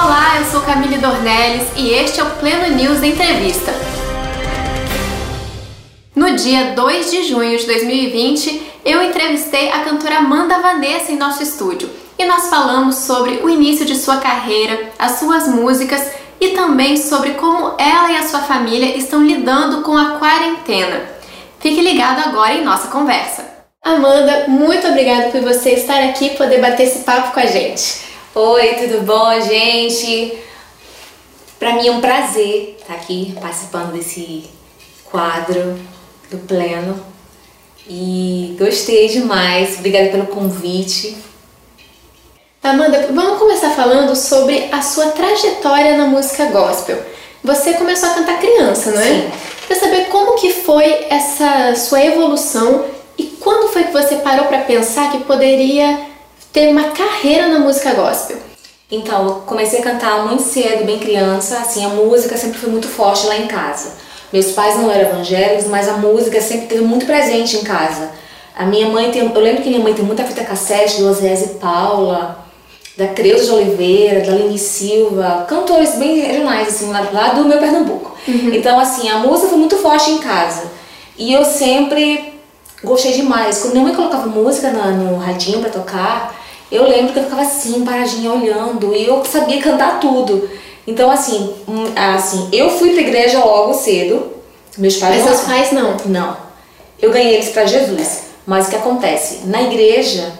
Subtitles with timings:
[0.00, 3.72] Olá, eu sou Camille Dornelles e este é o Pleno News Entrevista.
[6.14, 11.42] No dia 2 de junho de 2020, eu entrevistei a cantora Amanda Vanessa em nosso
[11.42, 16.96] estúdio e nós falamos sobre o início de sua carreira, as suas músicas e também
[16.96, 21.02] sobre como ela e a sua família estão lidando com a quarentena.
[21.58, 23.44] Fique ligado agora em nossa conversa.
[23.82, 28.07] Amanda, muito obrigada por você estar aqui e poder bater esse papo com a gente.
[28.34, 30.38] Oi, tudo bom, gente?
[31.58, 34.44] Para mim é um prazer estar aqui participando desse
[35.06, 35.78] quadro
[36.30, 37.02] do Pleno
[37.88, 39.78] e gostei demais.
[39.78, 41.16] Obrigada pelo convite.
[42.62, 47.02] Amanda, vamos começar falando sobre a sua trajetória na música gospel.
[47.42, 49.04] Você começou a cantar criança, não é?
[49.04, 49.30] Sim.
[49.66, 52.84] Quer saber como que foi essa sua evolução
[53.16, 56.08] e quando foi que você parou para pensar que poderia
[56.52, 58.36] ter uma carreira na música gospel?
[58.90, 62.88] Então, eu comecei a cantar muito cedo, bem criança, assim, a música sempre foi muito
[62.88, 63.92] forte lá em casa.
[64.32, 68.10] Meus pais não eram evangélicos, mas a música sempre esteve muito presente em casa.
[68.56, 71.42] A minha mãe tem, eu lembro que minha mãe tem muita fita cassete do Osés
[71.42, 72.44] e Paula,
[72.96, 77.58] da Creuza de Oliveira, da Aline Silva, cantores bem regionais, assim, lá, lá do meu
[77.58, 78.16] Pernambuco.
[78.26, 80.64] Então, assim, a música foi muito forte em casa.
[81.16, 82.34] E eu sempre
[82.82, 83.58] gostei demais.
[83.58, 86.34] Quando minha mãe colocava música na- no radinho pra tocar,
[86.70, 90.48] eu lembro que eu ficava assim, paradinha, olhando, e eu sabia cantar tudo.
[90.86, 94.32] Então, assim, hum, assim, eu fui pra igreja logo cedo.
[94.76, 95.96] Meus pais Mas não- seus pais não.
[96.06, 96.36] não.
[97.00, 98.22] Eu ganhei eles pra Jesus.
[98.46, 99.40] Mas o que acontece?
[99.46, 100.32] Na igreja,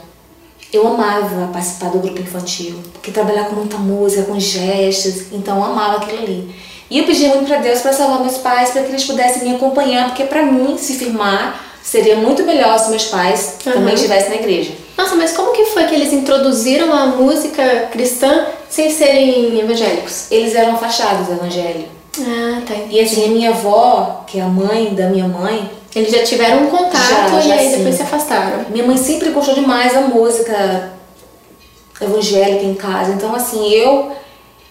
[0.73, 5.65] eu amava participar do grupo infantil, porque trabalhar com muita música, com gestos, então eu
[5.65, 6.55] amava aquilo ali.
[6.91, 9.57] E eu pedi muito pra Deus para salvar meus pais, para que eles pudessem me
[9.57, 13.73] acompanhar, porque pra mim se firmar seria muito melhor se meus pais Uhum.
[13.73, 14.73] também estivessem na igreja.
[14.99, 20.27] Nossa, mas como que foi que eles introduziram a música cristã sem serem evangélicos?
[20.31, 21.87] Eles eram afastados do evangelho.
[22.21, 22.75] Ah, tá.
[22.91, 26.65] E assim, a minha avó, que é a mãe da minha mãe, Eles já tiveram
[26.65, 27.77] um contato Já, e já aí sim.
[27.79, 28.67] depois se afastaram.
[28.71, 30.93] Minha mãe sempre gostou demais da música
[32.01, 33.13] evangélica em casa.
[33.13, 34.13] Então, assim, eu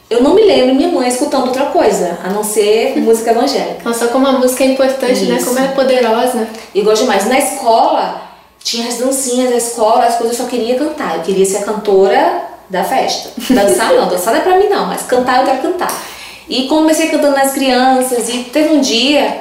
[0.09, 3.81] eu não me lembro minha mãe escutando outra coisa, a não ser música evangélica.
[3.83, 5.35] Nossa, como a música é importante, né?
[5.37, 5.47] Isso.
[5.47, 6.47] Como ela é poderosa.
[6.73, 7.25] E gosto demais.
[7.27, 8.21] Na escola,
[8.67, 11.15] tinha as dancinhas da escola, as coisas eu só queria cantar.
[11.15, 13.31] Eu queria ser a cantora da festa.
[13.49, 16.03] Dançar não, dançar não é pra mim não, mas cantar eu quero cantar.
[16.49, 19.39] E comecei cantando nas crianças e teve um dia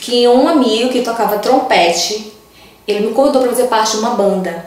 [0.00, 2.32] que um amigo que tocava trompete,
[2.88, 4.64] ele me convidou pra fazer parte de uma banda.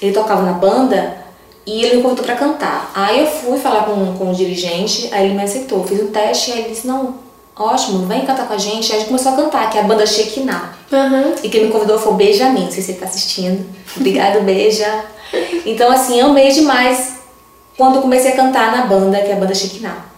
[0.00, 1.18] Ele tocava na banda
[1.66, 2.90] e ele me convidou pra cantar.
[2.94, 5.84] Aí eu fui falar com, com o dirigente, aí ele me aceitou.
[5.86, 7.16] Fiz um teste e aí ele disse, não,
[7.56, 8.90] ótimo, vem cantar com a gente.
[8.90, 10.74] Aí a gente começou a cantar, que é a banda Shekinah.
[10.92, 11.34] Aham.
[11.42, 13.64] E quem me convidou foi o Benjamin, não sei se ele tá assistindo.
[13.96, 15.04] Obrigada, Beija.
[15.64, 17.14] Então, assim, amei demais
[17.76, 20.12] quando comecei a cantar na banda, que é a banda Shekinah.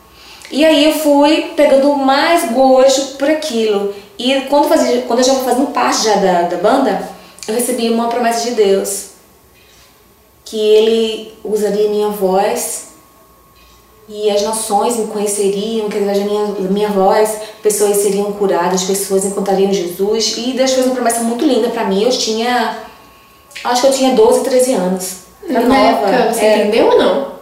[0.51, 3.95] E aí eu fui pegando mais gosto por aquilo.
[4.19, 7.09] E quando, fazia, quando eu já estava fazendo parte já da, da banda,
[7.49, 9.07] eu recebi uma promessa de Deus.
[10.45, 12.94] Que ele usaria minha voz
[14.09, 18.83] e as nações me conheceriam, que através da minha, da minha voz pessoas seriam curadas,
[18.85, 20.35] pessoas encontrariam Jesus.
[20.37, 22.03] E Deus fez uma promessa muito linda pra mim.
[22.03, 22.79] Eu tinha,
[23.65, 25.13] acho que eu tinha 12, 13 anos.
[25.49, 26.11] Era Na nova.
[26.11, 27.35] época, você É, entendeu ou não?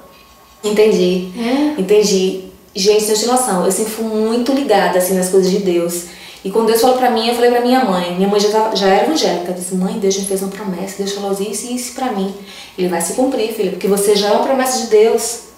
[0.65, 1.31] Entendi.
[1.39, 1.81] É.
[1.81, 2.45] Entendi.
[2.75, 3.65] Gente, não tem noção.
[3.65, 6.05] Eu sempre fui muito ligada assim nas coisas de Deus.
[6.45, 8.15] E quando Deus falou pra mim, eu falei pra minha mãe.
[8.17, 9.51] Minha mãe já, tava, já era evangélica.
[9.51, 10.95] Eu disse, mãe, Deus me fez uma promessa.
[10.99, 12.35] Deus falou isso e isso pra mim.
[12.77, 15.52] Ele vai se cumprir, filha, porque você já é uma promessa de Deus.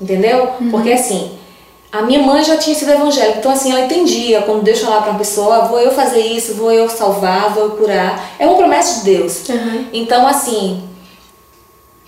[0.00, 0.50] Entendeu?
[0.70, 1.38] Porque assim,
[1.92, 3.38] a minha mãe já tinha sido evangélica.
[3.38, 6.72] Então assim, ela entendia quando Deus falava pra uma pessoa, vou eu fazer isso, vou
[6.72, 8.34] eu salvar, vou eu curar.
[8.38, 9.48] É uma promessa de Deus.
[9.48, 9.86] Aham.
[9.92, 10.82] Então, assim,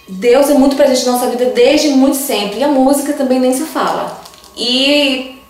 [0.09, 2.59] Deus é muito presente na nossa vida desde muito sempre.
[2.59, 4.21] E a música também nem se fala.
[4.57, 5.41] E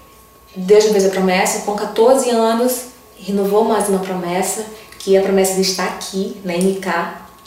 [0.54, 2.86] Deus me fez a promessa, com 14 anos,
[3.18, 4.64] renovou mais uma promessa,
[4.98, 6.88] que é a promessa de estar aqui, na MK,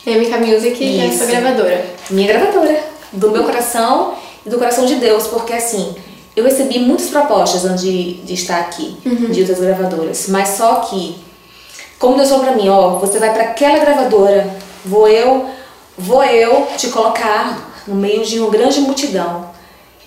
[0.06, 1.18] MK Music e a Isso.
[1.18, 1.86] sua gravadora.
[2.10, 4.14] minha gravadora, do meu coração
[4.50, 5.96] do coração de Deus, porque assim,
[6.36, 8.98] eu recebi muitas propostas antes de, de estar aqui,
[9.32, 11.18] de outras gravadoras, mas só que,
[11.98, 15.46] como Deus falou pra mim, ó, você vai pra aquela gravadora, vou eu,
[15.98, 19.50] vou eu te colocar no meio de uma grande multidão.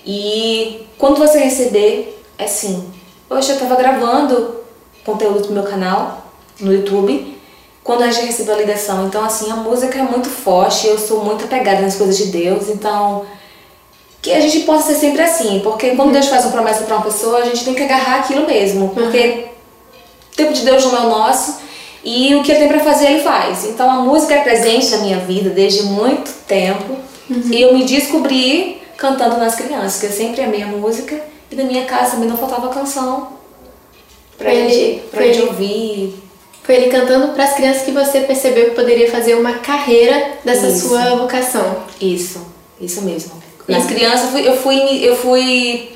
[0.05, 2.91] E quando você receber, é assim,
[3.29, 4.57] hoje eu tava gravando
[5.05, 6.27] conteúdo pro meu canal
[6.61, 7.39] no YouTube,
[7.83, 9.07] quando a gente recebeu a ligação.
[9.07, 12.69] Então, assim, a música é muito forte, eu sou muito apegada nas coisas de Deus,
[12.69, 13.25] então
[14.23, 17.05] que a gente possa ser sempre assim, porque quando Deus faz uma promessa para uma
[17.05, 19.47] pessoa, a gente tem que agarrar aquilo mesmo, porque
[20.33, 21.61] o tempo de Deus não é o nosso
[22.05, 23.65] e o que ele tem para fazer ele faz.
[23.65, 27.03] Então a música é presente na minha vida desde muito tempo
[27.33, 27.51] Uhum.
[27.51, 31.19] E eu me descobri cantando nas crianças, que eu sempre amei a música.
[31.51, 33.41] E na minha casa também não faltava canção
[34.39, 36.15] foi gente, ele, pra gente ouvir.
[36.63, 40.69] Foi ele cantando para as crianças que você percebeu que poderia fazer uma carreira dessa
[40.69, 40.89] isso.
[40.89, 41.85] sua vocação.
[42.01, 42.45] Isso,
[42.81, 43.33] isso mesmo.
[43.69, 45.93] Nas crianças eu fui, eu fui, eu fui,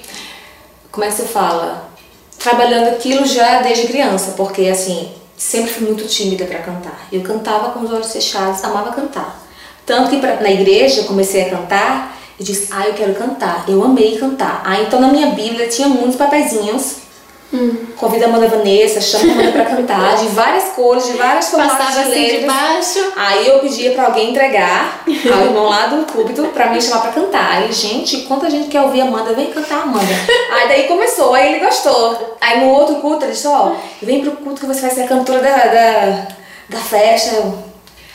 [0.93, 1.91] como é que se fala?
[2.39, 7.09] Trabalhando aquilo já desde criança, porque assim, sempre fui muito tímida para cantar.
[7.13, 9.45] Eu cantava com os olhos fechados, amava cantar.
[9.85, 13.65] Tanto que pra, na igreja comecei a cantar e disse, ah, eu quero cantar.
[13.69, 14.62] Eu amei cantar.
[14.65, 17.06] Ah, então na minha Bíblia tinha muitos papezinhos
[17.53, 17.87] Hum.
[17.97, 21.79] Convida a Amanda Vanessa, chama a Amanda pra cantar, de várias cores, de várias formatos
[21.79, 23.13] Passava de assim de baixo.
[23.17, 27.13] Aí eu pedia pra alguém entregar, ao irmão lá do púlpito, pra me chamar pra
[27.13, 27.53] cantar.
[27.53, 30.07] Aí, gente, quanta gente quer ouvir a Amanda, vem cantar Amanda.
[30.53, 32.37] Aí daí começou, aí ele gostou.
[32.41, 33.73] Aí no outro culto ele disse, ó,
[34.03, 36.27] vem pro culto que você vai ser a cantora da, da,
[36.69, 37.55] da festa.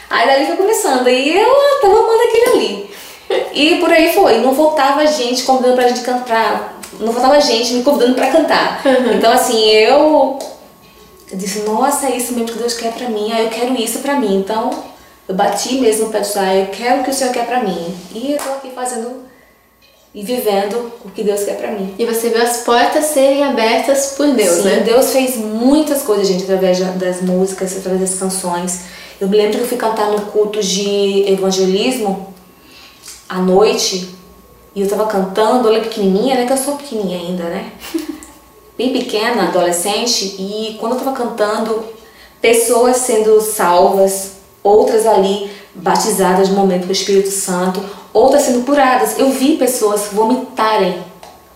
[0.10, 2.92] Aí dali foi começando, e eu tava amando aquele ali.
[3.54, 7.83] E por aí foi, não voltava gente convidando pra gente cantar não faltava gente me
[7.83, 8.81] convidando para cantar.
[8.85, 9.13] Uhum.
[9.17, 10.39] Então, assim, eu,
[11.31, 13.99] eu disse, nossa, é isso mesmo que Deus quer para mim, ah, eu quero isso
[13.99, 14.35] para mim.
[14.38, 14.69] Então,
[15.27, 17.95] eu bati mesmo para dizer, ah, eu quero o que o Senhor quer para mim.
[18.13, 19.31] E eu tô aqui fazendo
[20.13, 21.95] e vivendo o que Deus quer para mim.
[21.97, 24.79] E você viu as portas serem abertas por Deus, Sim, né?
[24.81, 28.81] Deus fez muitas coisas, gente, através das músicas, através das canções.
[29.21, 32.33] Eu me lembro que eu fui cantar no culto de evangelismo
[33.29, 34.13] à noite
[34.73, 36.45] e eu tava cantando, ela é pequenininha, né?
[36.45, 37.71] Que eu sou pequenininha ainda, né?
[38.77, 40.35] Bem pequena, adolescente.
[40.39, 41.83] E quando eu tava cantando,
[42.41, 44.33] pessoas sendo salvas,
[44.63, 47.83] outras ali batizadas no momento com o Espírito Santo,
[48.13, 49.19] outras sendo curadas.
[49.19, 51.03] Eu vi pessoas vomitarem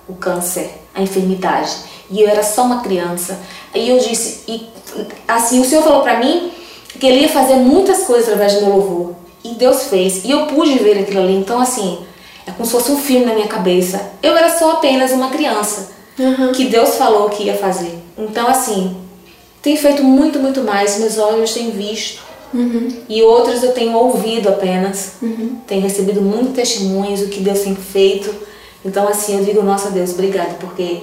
[0.07, 1.71] o câncer, a enfermidade.
[2.09, 3.39] E eu era só uma criança.
[3.73, 4.67] Aí eu disse, e
[5.27, 6.51] assim, o Senhor falou para mim
[6.99, 9.15] que ele ia fazer muitas coisas através do meu louvor.
[9.43, 10.25] E Deus fez.
[10.25, 11.35] E eu pude ver aquilo ali.
[11.35, 11.99] Então, assim,
[12.45, 14.11] é como se fosse um filme na minha cabeça.
[14.21, 15.89] Eu era só apenas uma criança
[16.19, 16.51] uhum.
[16.51, 17.97] que Deus falou que ia fazer.
[18.17, 18.95] Então, assim,
[19.61, 20.99] tem feito muito, muito mais.
[20.99, 22.23] Meus olhos têm visto.
[22.53, 22.87] Uhum.
[23.09, 25.13] E outros eu tenho ouvido apenas.
[25.21, 25.57] Uhum.
[25.65, 28.33] Tenho recebido muitos testemunhos do que Deus tem feito.
[28.83, 31.01] Então, assim, eu digo, nossa Deus, obrigada, porque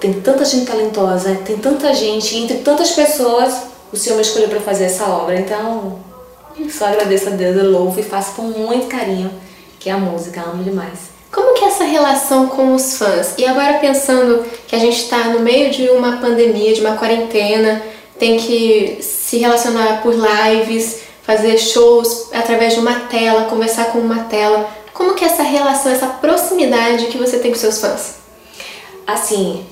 [0.00, 3.54] tem tanta gente talentosa, tem tanta gente, e entre tantas pessoas,
[3.92, 5.38] o Senhor me escolheu para fazer essa obra.
[5.38, 6.00] Então,
[6.68, 9.30] só agradeço a Deus, eu louvo e faço com muito carinho
[9.84, 11.10] que é a música, amo demais.
[11.30, 13.34] Como que é essa relação com os fãs?
[13.36, 17.82] E agora pensando que a gente está no meio de uma pandemia, de uma quarentena,
[18.18, 24.24] tem que se relacionar por lives, fazer shows através de uma tela, conversar com uma
[24.24, 24.70] tela.
[24.94, 28.14] Como que é essa relação, essa proximidade que você tem com seus fãs?
[29.06, 29.66] Assim,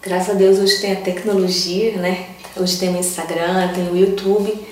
[0.00, 2.24] graças a Deus hoje tem a tecnologia, né?
[2.56, 4.66] Hoje tem o Instagram, tem o YouTube.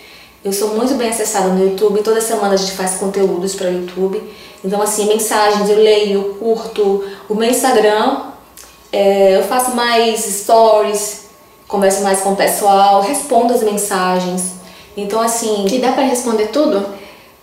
[0.46, 3.72] Eu sou muito bem acessada no YouTube, toda semana a gente faz conteúdos para o
[3.72, 4.22] YouTube.
[4.64, 7.04] Então, assim, mensagens eu leio, curto.
[7.28, 8.26] O meu Instagram,
[8.93, 11.25] é, eu faço mais stories,
[11.66, 14.52] converso mais com o pessoal, respondo as mensagens.
[14.96, 15.66] Então, assim.
[15.66, 16.94] E dá para responder tudo?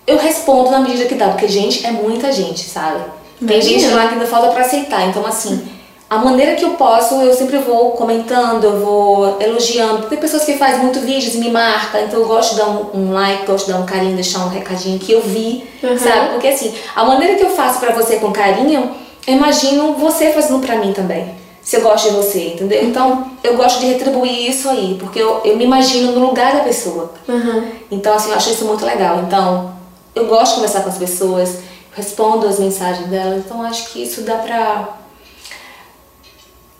[0.07, 3.03] Eu respondo na medida que dá, porque, gente, é muita gente, sabe?
[3.45, 5.09] Tem gente lá que ainda falta para aceitar.
[5.09, 5.72] Então, assim
[6.13, 10.05] a maneira que eu posso, eu sempre vou comentando, eu vou elogiando.
[10.05, 12.89] Tem pessoas que fazem muito vídeos e me marcam, então eu gosto de dar um,
[12.93, 15.97] um, like, gosto de dar um carinho, deixar um recadinho que eu vi, uhum.
[15.97, 16.29] sabe?
[16.33, 18.91] Porque assim, a maneira que eu faço para você com carinho,
[19.25, 21.33] eu imagino você fazendo para mim também.
[21.63, 22.83] Se eu gosto de você, entendeu?
[22.83, 26.59] Então eu gosto de retribuir isso aí, porque eu, eu me imagino no lugar da
[26.59, 27.11] pessoa.
[27.27, 27.63] Uhum.
[27.89, 29.23] Então, assim, eu acho isso muito legal.
[29.25, 29.73] Então,
[30.13, 31.57] eu gosto de conversar com as pessoas,
[31.95, 35.02] respondo as mensagens delas, então acho que isso dá pra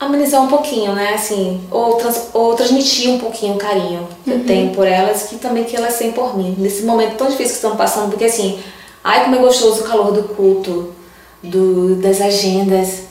[0.06, 1.14] amenizar um pouquinho, né?
[1.14, 4.38] Assim, ou, trans, ou transmitir um pouquinho o carinho que uhum.
[4.38, 6.56] eu tenho por elas, que também que elas têm por mim.
[6.58, 8.60] Nesse momento tão difícil que estão passando, porque assim,
[9.04, 10.94] ai como é gostoso o calor do culto,
[11.42, 13.04] do, das agendas,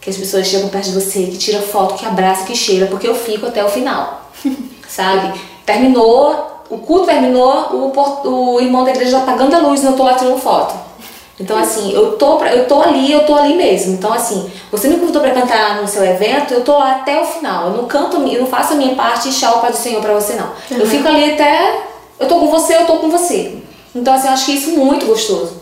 [0.00, 3.06] que as pessoas chegam perto de você, que tira foto, que abraça, que cheira, porque
[3.06, 4.30] eu fico até o final,
[4.88, 5.38] sabe?
[5.66, 9.92] Terminou, o culto terminou, o, o irmão da igreja já apagando a luz e eu
[9.92, 10.89] tô lá tirando foto.
[11.40, 13.94] Então, assim, eu tô, pra, eu tô ali, eu tô ali mesmo.
[13.94, 17.24] Então, assim, você me convidou para cantar no seu evento, eu tô lá até o
[17.24, 17.68] final.
[17.68, 20.12] Eu não canto, eu não faço a minha parte e tchau, Pai do Senhor para
[20.12, 20.48] você, não.
[20.70, 20.82] Uhum.
[20.82, 21.86] Eu fico ali até.
[22.18, 23.56] Eu tô com você, eu tô com você.
[23.94, 25.54] Então, assim, eu acho que isso é muito gostoso.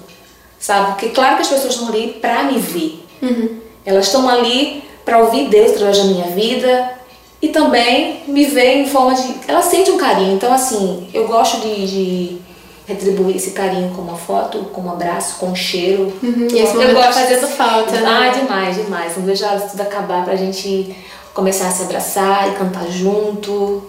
[0.58, 0.88] Sabe?
[0.88, 3.04] Porque, claro que as pessoas estão ali pra me ver.
[3.22, 3.60] Uhum.
[3.86, 6.98] Elas estão ali para ouvir Deus através da minha vida
[7.40, 9.32] e também me ver em forma de.
[9.46, 10.34] Elas sentem um carinho.
[10.34, 12.47] Então, assim, eu gosto de, de
[12.88, 16.10] retribuir esse carinho com uma foto, com um abraço, com um cheiro.
[16.22, 18.02] Uhum, e esse eu gosto tá fazendo falta, né?
[18.06, 19.16] Ah, demais, demais.
[19.16, 20.96] Não vejo tudo acabar pra gente
[21.34, 23.82] começar a se abraçar e cantar junto.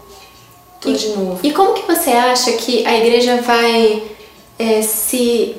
[0.81, 1.39] Tudo e, de novo.
[1.41, 4.03] E como que você acha que a igreja vai
[4.59, 5.55] é, se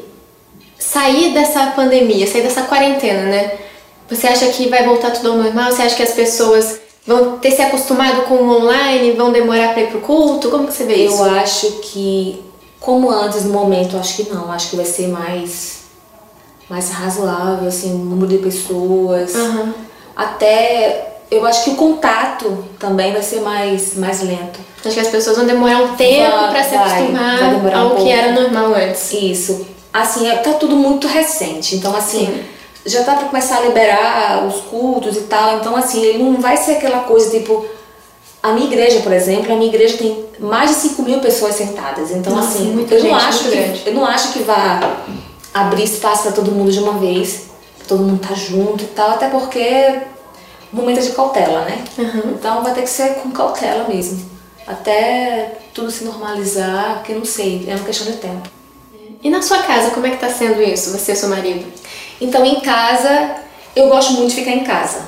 [0.79, 3.53] sair dessa pandemia, sair dessa quarentena, né?
[4.11, 5.73] Você acha que vai voltar tudo ao normal?
[5.73, 9.83] Você acha que as pessoas vão ter se acostumado com o online, vão demorar para
[9.83, 10.51] ir pro culto?
[10.51, 11.23] Como que você vê Eu isso?
[11.23, 12.43] acho que,
[12.81, 14.51] como antes, no momento, acho que não.
[14.51, 15.81] Acho que vai ser mais,
[16.69, 19.35] mais razoável, assim, o número de pessoas.
[19.35, 19.75] Aham.
[20.17, 24.59] Até, eu acho que o contato também vai ser mais, mais lento.
[24.85, 27.97] Acho que as pessoas vão demorar um tempo para se vai acostumar demorar um ao
[27.97, 29.13] que era normal antes.
[29.13, 29.67] Isso.
[29.93, 31.77] Assim, é- tá tudo muito recente.
[31.77, 32.43] Então, assim, Sim.
[32.87, 35.59] já tá pra começar a liberar os cultos e tal.
[35.59, 37.65] Então, assim, ele não vai ser aquela coisa tipo.
[38.43, 42.11] A minha igreja, por exemplo, a minha igreja tem mais de 5 mil pessoas sentadas.
[42.11, 43.83] Então, Nossa, assim, eu não, gente, acho muito que, grande.
[43.87, 45.03] eu não acho que vá
[45.53, 47.51] abrir espaço pra todo mundo de uma vez.
[47.87, 49.11] Todo mundo tá junto e tal.
[49.11, 50.01] Até porque
[50.73, 51.85] o momento é de cautela, né?
[51.99, 52.33] Uhum.
[52.39, 54.25] Então vai ter que ser com cautela mesmo.
[54.67, 58.49] Até tudo se normalizar, que não sei, é uma questão de tempo.
[59.23, 61.67] E na sua casa, como é que tá sendo isso, você e seu marido?
[62.21, 63.37] Então em casa,
[63.77, 65.01] eu gosto muito de ficar em casa.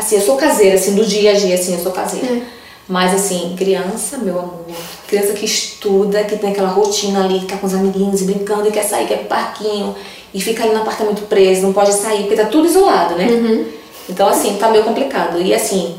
[0.00, 2.26] Assim, eu sou caseira, assim, do dia a dia, assim, eu sou caseira.
[2.26, 2.42] É.
[2.88, 4.64] Mas assim, criança, meu amor,
[5.06, 8.72] criança que estuda, que tem aquela rotina ali, que tá com os amiguinhos brincando e
[8.72, 9.94] quer sair, quer ir pro parquinho
[10.34, 13.26] e fica ali no apartamento preso, não pode sair, porque tá tudo isolado, né?
[13.26, 13.64] Uhum.
[14.08, 15.40] Então assim, tá meio complicado.
[15.40, 15.94] E assim,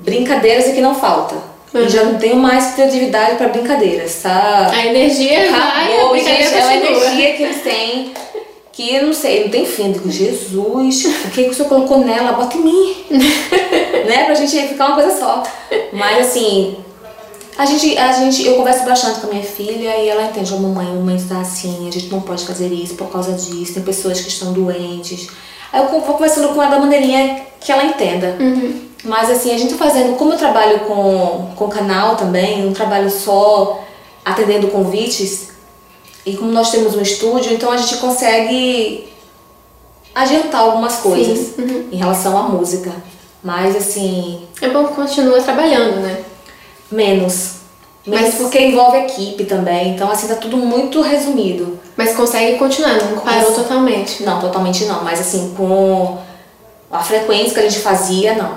[0.00, 1.36] brincadeiras é que não falta.
[1.72, 1.82] Uhum.
[1.82, 4.68] E já não tenho mais criatividade pra brincadeiras, tá?
[4.72, 7.04] A energia vai, a Acabou, brincadeira gente, é continua.
[7.04, 8.12] energia que eles têm
[8.76, 9.86] que eu não sei, não tem fim.
[9.86, 12.32] Eu digo, Jesus, o que, que o senhor colocou nela?
[12.32, 12.96] Bota em mim.
[13.10, 14.24] né?
[14.26, 15.42] Pra gente ficar uma coisa só.
[15.94, 16.76] Mas assim,
[17.56, 20.58] a gente, a gente, eu converso bastante com a minha filha e ela entende, ó,
[20.58, 23.82] mamãe, a mamãe está assim, a gente não pode fazer isso por causa disso, tem
[23.82, 25.28] pessoas que estão doentes.
[25.72, 28.36] Aí eu vou conversando com ela da maneirinha que ela entenda.
[29.02, 33.82] Mas assim, a gente fazendo, como eu trabalho com, com canal também, não trabalho só
[34.22, 35.55] atendendo convites,
[36.26, 39.08] e como nós temos um estúdio, então a gente consegue
[40.14, 42.90] adiantar algumas coisas em relação à música.
[43.42, 46.18] Mas assim, É bom que continua trabalhando, né?
[46.90, 47.56] menos.
[48.06, 49.90] Menos Mas- porque envolve equipe também.
[49.94, 51.78] Então assim, tá tudo muito resumido.
[51.96, 54.22] Mas consegue continuar, não parou totalmente.
[54.22, 55.02] Não, totalmente não.
[55.04, 56.16] Mas assim, com
[56.90, 58.56] a frequência que a gente fazia, não.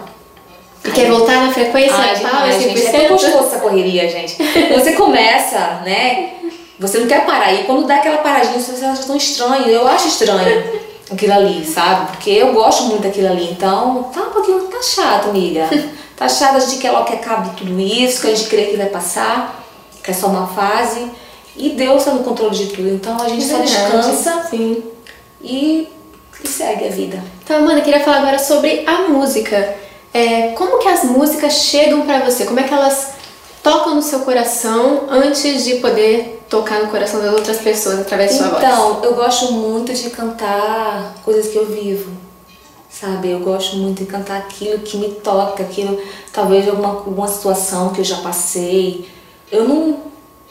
[0.85, 2.85] E quer voltar na frequência Ai, tal, demais, gente.
[2.87, 3.09] É tão 100%?
[3.09, 4.37] gostoso essa correria, gente.
[4.73, 6.35] Você começa, né?
[6.79, 7.53] Você não quer parar.
[7.53, 9.67] E quando dá aquela paradinha, você acha tão estranho.
[9.67, 10.63] Eu acho estranho
[11.11, 12.11] aquilo ali, sabe?
[12.11, 13.51] Porque eu gosto muito daquilo ali.
[13.51, 15.67] Então, tá um pouquinho, tá chato, amiga.
[16.19, 18.75] Tá chato, a gente quer logo que acabe tudo isso, que a gente crê que
[18.75, 19.63] vai passar,
[20.03, 21.09] que é só uma fase.
[21.55, 22.89] E Deus tá no controle de tudo.
[22.89, 23.95] Então a gente só É Verdade.
[23.95, 24.83] descansa Sim.
[25.41, 25.87] e,
[26.43, 27.23] e segue a vida.
[27.41, 29.75] Então, Amanda, eu queria falar agora sobre a música.
[30.13, 32.43] É, como que as músicas chegam pra você?
[32.43, 33.11] Como é que elas
[33.63, 38.37] tocam no seu coração antes de poder tocar no coração das outras pessoas através de
[38.37, 38.63] sua voz?
[38.63, 42.11] Então, eu gosto muito de cantar coisas que eu vivo,
[42.89, 43.29] sabe?
[43.31, 45.99] Eu gosto muito de cantar aquilo que me toca, aquilo,
[46.33, 49.07] talvez alguma, alguma situação que eu já passei.
[49.51, 49.97] Eu não.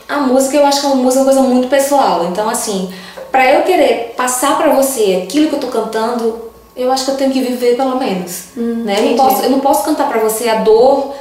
[0.08, 2.26] A música, eu acho que a música é uma coisa muito pessoal.
[2.26, 2.90] Então, assim,
[3.30, 7.16] pra eu querer passar pra você aquilo que eu tô cantando, eu acho que eu
[7.16, 8.44] tenho que viver pelo menos.
[8.56, 8.96] né?
[9.00, 11.12] Eu, não posso, eu não posso cantar pra você a dor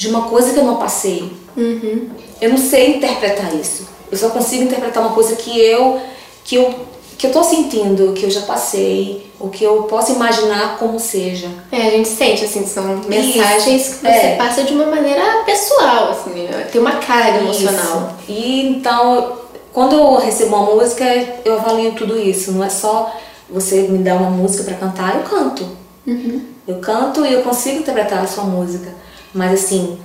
[0.00, 1.30] de uma coisa que eu não passei.
[1.54, 2.08] Uhum.
[2.40, 3.86] Eu não sei interpretar isso.
[4.10, 6.00] Eu só consigo interpretar uma coisa que eu
[6.42, 6.74] que eu
[7.18, 11.48] que eu tô sentindo, que eu já passei, ou que eu posso imaginar como seja.
[11.70, 14.36] É, a gente sente, assim, são mensagens que você é.
[14.36, 18.14] passa de uma maneira pessoal, assim, tem uma carga emocional.
[18.26, 18.32] Isso.
[18.32, 19.36] E então,
[19.70, 21.04] quando eu recebo uma música,
[21.44, 22.52] eu avalio tudo isso.
[22.52, 23.14] Não é só
[23.50, 25.68] você me dar uma música para cantar, eu canto.
[26.66, 28.94] Eu canto e eu consigo interpretar a sua música.
[29.34, 29.98] Mas assim,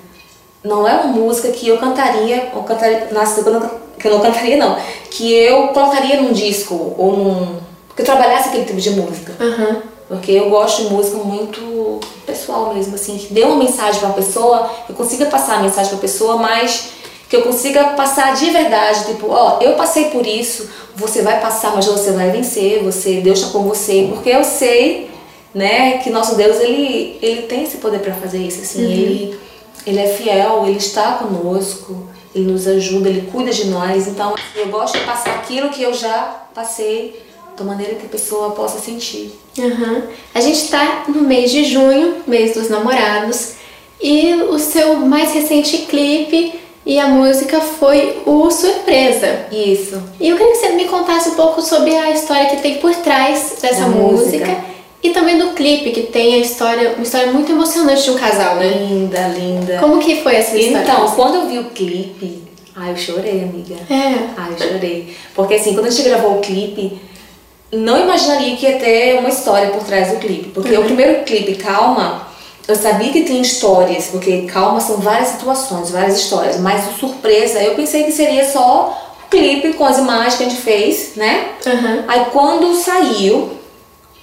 [0.63, 4.11] não é uma música que eu cantaria, ou cantaria, nossa, que eu não, que eu
[4.11, 4.77] não cantaria não,
[5.09, 7.57] que eu colocaria num disco ou num,
[7.95, 9.33] que eu trabalhasse aquele tipo de música.
[9.39, 9.81] Aham.
[10.07, 14.69] Porque eu gosto de música muito pessoal mesmo, assim, que dê uma mensagem pra pessoa,
[14.85, 16.89] que eu consiga passar a mensagem pra pessoa, mas
[17.27, 21.73] que eu consiga passar de verdade, tipo, ó, eu passei por isso, você vai passar,
[21.75, 25.09] mas você vai vencer, você, Deus está com você, porque eu sei,
[25.55, 29.39] né, que nosso Deus, ele, ele tem esse poder pra fazer isso, assim, ele,
[29.87, 34.67] ele é fiel, ele está conosco, ele nos ajuda, ele cuida de nós, então eu
[34.67, 37.23] gosto de passar aquilo que eu já passei,
[37.55, 39.31] da maneira que a pessoa possa sentir.
[39.57, 40.03] Aham.
[40.33, 43.53] A gente tá no mês de junho, mês dos namorados,
[44.01, 49.47] e o seu mais recente clipe e a música foi o Surpresa.
[49.53, 50.03] Isso.
[50.19, 52.93] E eu queria que você me contasse um pouco sobre a história que tem por
[52.95, 54.45] trás dessa música.
[54.45, 54.74] música.
[55.05, 58.55] E também do clipe, que tem a história, uma história muito emocionante de um casal,
[58.55, 58.69] né?
[58.69, 59.77] Linda, linda.
[59.79, 60.81] Como que foi essa história?
[60.81, 62.43] Então, quando eu vi o clipe,
[62.75, 63.75] ai, eu chorei, amiga.
[63.89, 64.29] É.
[64.35, 65.15] Ai, eu chorei.
[65.35, 66.99] Porque assim, quando a gente gravou o clipe,
[67.71, 70.49] não imaginaria que ia ter uma história por trás do clipe.
[70.49, 70.81] Porque uhum.
[70.81, 72.27] o primeiro clipe, Calma,
[72.67, 76.59] eu sabia que tem histórias, porque Calma são várias situações, várias histórias.
[76.59, 80.49] Mas o surpresa, eu pensei que seria só o clipe com as imagens que a
[80.49, 81.49] gente fez, né?
[81.65, 82.03] Uhum.
[82.07, 83.51] Aí quando saiu,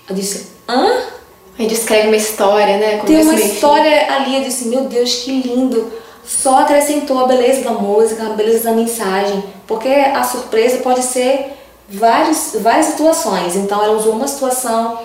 [0.08, 1.12] eu disse, hã?
[1.58, 2.96] Aí descreve uma história, né?
[2.96, 5.92] Como tem uma história ali, eu disse, meu Deus, que lindo.
[6.24, 9.42] Só acrescentou a beleza da música, a beleza da mensagem.
[9.66, 11.52] Porque a surpresa pode ser
[11.88, 13.56] várias, várias situações.
[13.56, 14.98] Então ela usou uma situação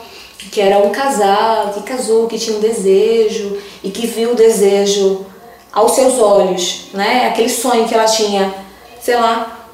[0.51, 5.25] que era um casal que casou, que tinha um desejo e que viu o desejo
[5.73, 7.27] aos seus olhos, né?
[7.27, 8.53] Aquele sonho que ela tinha,
[9.01, 9.67] sei lá,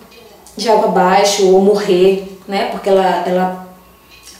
[0.55, 2.69] de água abaixo ou morrer, né?
[2.71, 3.62] Porque ela, ela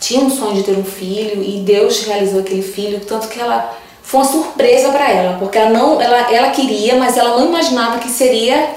[0.03, 3.77] tinha um sonho de ter um filho e Deus realizou aquele filho, tanto que ela
[4.01, 8.00] foi uma surpresa para ela, porque ela não, ela, ela queria, mas ela não imaginava
[8.00, 8.75] que seria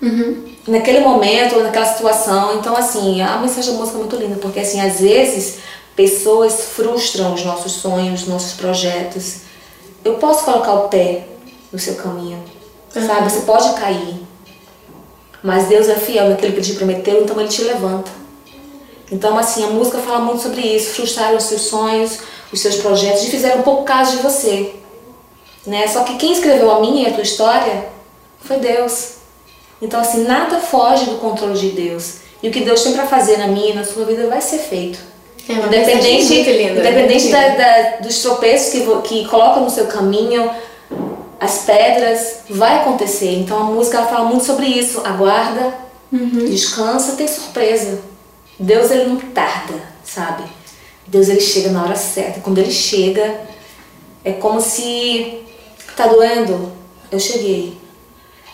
[0.00, 2.56] uhum naquele momento, naquela situação.
[2.56, 5.58] Então, assim, a mensagem da música é muito linda, porque, assim, às vezes
[5.96, 9.38] pessoas frustram os nossos sonhos, os nossos projetos.
[10.04, 11.26] Eu posso colocar o pé
[11.72, 12.38] no seu caminho,
[12.94, 13.06] uhum.
[13.06, 13.30] sabe?
[13.30, 14.14] Você pode cair,
[15.42, 18.10] mas Deus é fiel naquilo que ele te prometeu, então ele te levanta.
[19.10, 22.18] Então, assim, a música fala muito sobre isso, frustrar os seus sonhos,
[22.52, 24.74] os seus projetos, e fizeram um pouco caso de você.
[25.66, 25.86] Né?
[25.88, 27.86] Só que quem escreveu a minha e a tua história
[28.40, 29.14] foi Deus.
[29.80, 32.16] Então, assim, nada foge do controle de Deus.
[32.42, 34.58] E o que Deus tem para fazer na minha e na sua vida vai ser
[34.58, 34.98] feito.
[35.48, 40.50] É independente linda, independente da, da, dos tropeços que, que coloca no seu caminho,
[41.40, 43.38] as pedras, vai acontecer.
[43.38, 45.00] Então a música fala muito sobre isso.
[45.04, 45.72] Aguarda,
[46.12, 46.44] uhum.
[46.50, 48.00] descansa, tem surpresa.
[48.58, 49.74] Deus ele não tarda,
[50.04, 50.44] sabe?
[51.06, 52.40] Deus ele chega na hora certa.
[52.40, 53.40] Quando ele chega,
[54.24, 55.42] é como se
[55.96, 56.72] tá doendo,
[57.10, 57.76] eu cheguei.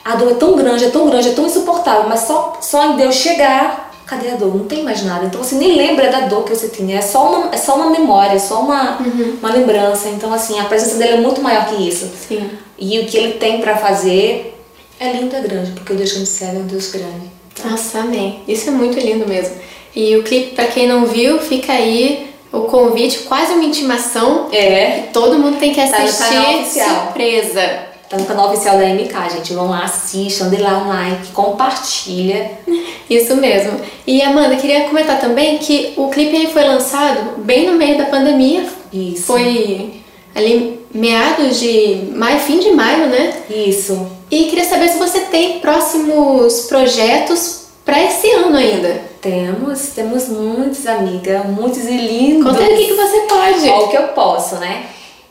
[0.05, 2.97] A dor é tão grande, é tão grande, é tão insuportável, mas só, só em
[2.97, 4.55] Deus chegar, cadê a dor?
[4.55, 5.25] Não tem mais nada.
[5.25, 6.99] Então você nem lembra da dor que você tinha.
[6.99, 9.39] É só uma, é só uma memória, é só uma, uhum.
[9.41, 10.09] uma lembrança.
[10.09, 12.11] Então, assim, a presença dele é muito maior que isso.
[12.29, 12.51] Sim.
[12.79, 14.63] E o que ele tem para fazer
[15.01, 17.31] é lindo e é grande, porque o Deus que me serve é um Deus grande.
[17.55, 17.71] Tá?
[17.71, 18.43] Nossa, amém.
[18.47, 19.57] Isso é muito lindo mesmo.
[19.95, 24.49] E o clipe, para quem não viu, fica aí o convite, quase uma intimação.
[24.53, 25.09] É.
[25.13, 26.19] todo mundo tem que assistir.
[26.19, 27.03] Tá no canal oficial.
[27.05, 27.95] Surpresa.
[28.09, 29.53] Tá no canal oficial da MK, gente.
[29.55, 32.51] Vão lá, assistam, dê lá um like, compartilha.
[33.09, 33.81] Isso mesmo.
[34.07, 38.67] E Amanda, queria comentar também que o clipe foi lançado bem no meio da pandemia.
[38.93, 39.25] Isso.
[39.25, 40.03] Foi
[40.35, 43.33] ali meados de maio, fim de maio, né?
[43.51, 44.07] Isso.
[44.31, 49.14] E queria saber se você tem próximos projetos para esse ano ainda.
[49.25, 52.53] Temos, temos muitos, amiga, muitos e lindos.
[52.53, 53.69] Conta o que, que você pode.
[53.71, 54.87] O que eu posso, né?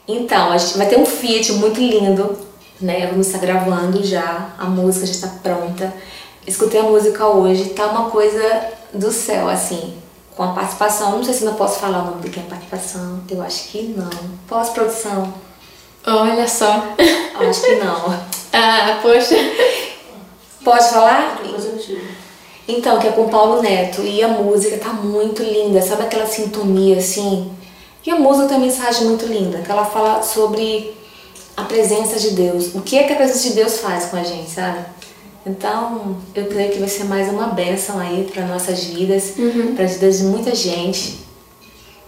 [0.06, 2.38] Então, a gente vai ter um Fiat muito lindo
[2.84, 3.08] né?
[3.08, 5.94] Vamos estar gravando já, a música já está pronta.
[6.46, 9.98] Escutei a música hoje, tá uma coisa do céu, assim,
[10.36, 11.12] com a participação.
[11.12, 13.96] Não sei se não posso falar o nome de quem é participação, eu acho que
[13.98, 14.10] não.
[14.48, 15.34] Pós-produção.
[16.06, 16.84] Olha só.
[17.40, 18.14] Acho que não.
[18.52, 19.36] ah, poxa.
[20.64, 21.40] Pode falar?
[22.67, 24.02] Então, que é com Paulo Neto.
[24.02, 27.52] E a música tá muito linda, sabe aquela sintonia assim?
[28.06, 30.93] E a música tem uma mensagem muito linda, que ela fala sobre
[31.56, 32.73] a presença de Deus.
[32.76, 34.86] O que é que a presença de Deus faz com a gente, sabe?
[35.45, 39.76] Então, eu creio que vai ser mais uma bênção aí para nossas vidas, uhum.
[39.76, 41.19] para as vidas de muita gente.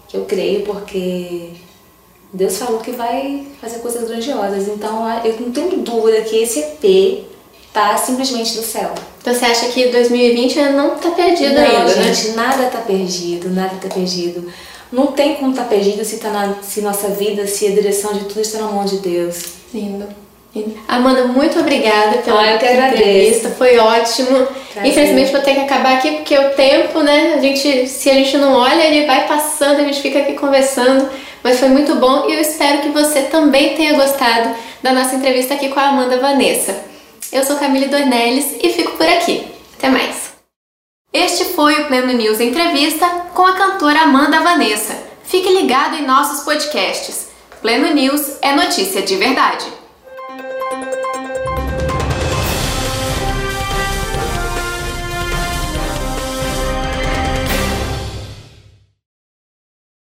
[0.07, 1.51] Que eu creio porque
[2.31, 4.67] Deus falou que vai fazer coisas grandiosas.
[4.67, 7.25] Então, eu não tenho dúvida que esse EP
[7.75, 8.93] tá simplesmente do céu.
[9.21, 12.35] Então, você acha que 2020 não tá perdido não, ainda, gente, né?
[12.37, 14.49] nada tá perdido, nada tá perdido.
[14.89, 18.13] Não tem como estar tá perdido se, tá na, se nossa vida, se a direção
[18.13, 19.43] de tudo está na mão de Deus.
[19.73, 20.07] Lindo.
[20.87, 24.47] Amanda, muito obrigada pela ah, entrevista, foi ótimo.
[24.73, 24.89] Prazer.
[24.89, 27.33] Infelizmente vou ter que acabar aqui porque o tempo, né?
[27.37, 31.09] A gente, se a gente não olha, ele vai passando, a gente fica aqui conversando,
[31.43, 35.55] mas foi muito bom e eu espero que você também tenha gostado da nossa entrevista
[35.55, 36.94] aqui com a Amanda Vanessa.
[37.35, 39.45] Eu sou Camille Dornelles e fico por aqui.
[39.77, 40.31] Até mais.
[41.11, 44.97] Este foi o Pleno News Entrevista com a cantora Amanda Vanessa.
[45.25, 47.31] Fique ligado em nossos podcasts.
[47.61, 49.65] Pleno News é notícia de verdade.